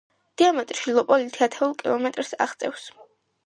[0.41, 2.91] დიამეტრში ლოპოლითი ათეულ კილომეტრს აღწევს.